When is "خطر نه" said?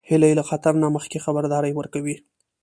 0.49-0.87